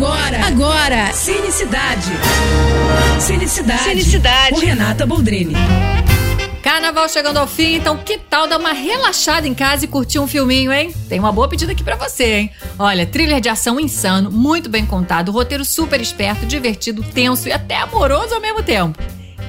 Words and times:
Agora, 0.00 0.46
agora, 0.46 1.12
Cinicidade. 1.12 2.10
Cinicidade. 3.20 3.82
Cinicidade. 3.82 4.54
Com 4.54 4.60
Renata 4.60 5.04
Boldrini. 5.04 5.52
Carnaval 6.62 7.06
chegando 7.06 7.36
ao 7.36 7.46
fim, 7.46 7.74
então 7.74 7.98
que 7.98 8.16
tal 8.16 8.48
dar 8.48 8.56
uma 8.56 8.72
relaxada 8.72 9.46
em 9.46 9.52
casa 9.52 9.84
e 9.84 9.88
curtir 9.88 10.18
um 10.18 10.26
filminho, 10.26 10.72
hein? 10.72 10.94
Tem 11.06 11.20
uma 11.20 11.30
boa 11.30 11.46
pedida 11.50 11.72
aqui 11.72 11.84
para 11.84 11.96
você, 11.96 12.24
hein? 12.24 12.50
Olha, 12.78 13.04
thriller 13.04 13.42
de 13.42 13.50
ação 13.50 13.78
insano, 13.78 14.30
muito 14.30 14.70
bem 14.70 14.86
contado, 14.86 15.30
roteiro 15.30 15.66
super 15.66 16.00
esperto, 16.00 16.46
divertido, 16.46 17.02
tenso 17.02 17.46
e 17.46 17.52
até 17.52 17.76
amoroso 17.76 18.34
ao 18.34 18.40
mesmo 18.40 18.62
tempo. 18.62 18.98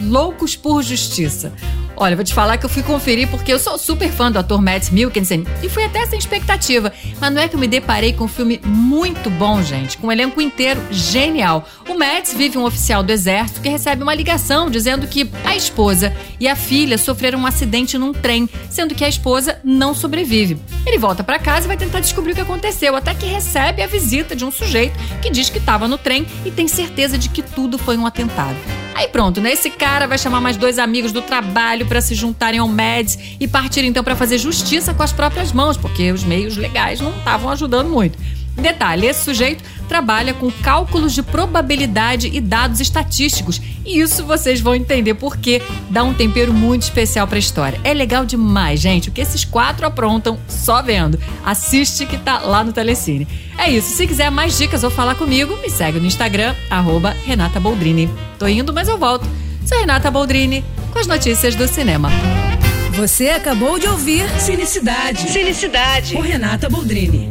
Loucos 0.02 0.58
por 0.58 0.84
Justiça. 0.84 1.54
Olha, 2.02 2.16
vou 2.16 2.26
te 2.26 2.34
falar 2.34 2.58
que 2.58 2.66
eu 2.66 2.70
fui 2.70 2.82
conferir 2.82 3.28
porque 3.28 3.54
eu 3.54 3.60
sou 3.60 3.78
super 3.78 4.10
fã 4.10 4.32
do 4.32 4.40
ator 4.40 4.60
Matt 4.60 4.90
Mikkelsen 4.90 5.46
e 5.62 5.70
fui 5.70 5.84
até 5.84 6.04
sem 6.08 6.18
expectativa. 6.18 6.92
Mas 7.20 7.32
não 7.32 7.40
é 7.40 7.48
que 7.48 7.54
eu 7.54 7.60
me 7.60 7.68
deparei 7.68 8.12
com 8.12 8.24
um 8.24 8.28
filme 8.28 8.60
muito 8.66 9.30
bom, 9.30 9.62
gente, 9.62 10.00
com 10.00 10.08
um 10.08 10.12
elenco 10.12 10.42
inteiro 10.42 10.82
genial. 10.90 11.64
O 11.88 11.94
Matt 11.94 12.34
vive 12.34 12.58
um 12.58 12.66
oficial 12.66 13.04
do 13.04 13.12
exército 13.12 13.62
que 13.62 13.70
recebe 13.70 14.02
uma 14.02 14.16
ligação 14.16 14.68
dizendo 14.68 15.06
que 15.06 15.30
a 15.46 15.56
esposa 15.56 16.12
e 16.40 16.48
a 16.48 16.56
filha 16.56 16.98
sofreram 16.98 17.38
um 17.38 17.46
acidente 17.46 18.00
num 18.00 18.14
trem, 18.14 18.50
sendo 18.68 18.96
que 18.96 19.06
a 19.06 19.10
esposa 19.10 19.60
não 19.64 19.94
sobrevive. 19.94 20.58
Ele 20.88 20.98
volta 20.98 21.24
para 21.24 21.38
casa 21.38 21.66
e 21.66 21.68
vai 21.68 21.78
tentar 21.78 22.00
descobrir 22.00 22.32
o 22.32 22.36
que 22.36 22.42
aconteceu, 22.42 22.96
até 22.96 23.14
que 23.14 23.28
recebe 23.28 23.84
a 23.84 23.86
visita 23.86 24.36
de 24.36 24.44
um 24.44 24.50
sujeito 24.50 24.98
que 25.22 25.30
diz 25.30 25.52
que 25.52 25.60
estava 25.60 25.88
no 25.88 26.00
trem 26.00 26.26
e 26.44 26.50
tem 26.50 26.68
certeza 26.68 27.16
de 27.16 27.30
que 27.30 27.44
tudo 27.44 27.78
foi 27.78 27.96
um 27.96 28.08
atentado. 28.08 28.58
Aí 28.94 29.08
pronto, 29.08 29.40
né? 29.42 29.54
Esse 29.54 29.70
cara 29.70 30.08
vai 30.08 30.18
chamar 30.18 30.42
mais 30.42 30.58
dois 30.58 30.78
amigos 30.78 31.12
do 31.12 31.22
trabalho 31.22 31.86
para 31.86 32.02
se 32.02 32.14
juntarem 32.14 32.60
ao 32.60 32.68
MEDS 32.68 33.18
e 33.40 33.48
partir 33.48 33.84
então 33.84 34.04
para 34.04 34.16
fazer 34.16 34.38
justiça 34.38 34.94
com 34.94 35.04
as 35.04 35.14
próprias 35.14 35.52
mãos, 35.52 35.78
porque 35.78 36.12
os 36.12 36.24
meios 36.24 36.58
legais 36.58 37.00
não 37.00 37.12
estavam 37.12 37.50
ajudando 37.50 37.90
muito. 37.90 38.18
Detalhe: 38.56 39.08
esse 39.08 39.24
sujeito 39.24 39.64
trabalha 39.88 40.34
com 40.34 40.50
cálculos 40.50 41.14
de 41.14 41.22
probabilidade 41.22 42.30
e 42.32 42.40
dados 42.40 42.80
estatísticos. 42.80 43.62
E 43.86 44.00
isso 44.00 44.24
vocês 44.24 44.62
vão 44.62 44.76
entender 44.76 45.16
porque 45.16 45.62
dá 45.90 46.04
um 46.04 46.14
tempero 46.14 46.54
muito 46.54 46.84
especial 46.84 47.28
para 47.28 47.38
a 47.38 47.40
história. 47.40 47.80
É 47.84 47.94
legal 47.94 48.26
demais, 48.26 48.80
gente. 48.80 49.10
O 49.10 49.12
que 49.12 49.22
esses 49.22 49.44
quatro 49.44 49.86
aprontam 49.86 50.40
só 50.48 50.82
vendo. 50.82 51.20
Assiste 51.44 52.06
que 52.06 52.18
tá 52.18 52.40
lá 52.40 52.64
no 52.64 52.72
Telecine. 52.72 53.28
É 53.58 53.70
isso. 53.70 53.96
Se 53.96 54.08
quiser 54.08 54.32
mais 54.32 54.58
dicas 54.58 54.84
ou 54.84 54.90
falar 54.90 55.16
comigo, 55.16 55.58
me 55.58 55.70
segue 55.70 56.00
no 56.00 56.06
Instagram, 56.06 56.56
arroba 56.70 57.16
Renata 57.26 57.60
Boldrini. 57.60 58.10
Tô 58.40 58.48
indo, 58.48 58.72
mas 58.74 58.88
eu 58.88 58.98
volto. 58.98 59.28
Sou 59.66 59.78
Renata 59.80 60.10
Boldrini 60.10 60.64
com 60.92 61.00
as 61.00 61.08
notícias 61.08 61.56
do 61.56 61.68
cinema. 61.68 62.10
Você 62.94 63.30
acabou 63.30 63.80
de 63.80 63.88
ouvir 63.88 64.28
Cinicidade. 64.40 65.30
Cinicidade. 65.30 66.14
Com 66.14 66.22
Renata 66.22 66.70
Boldrini. 66.70 67.30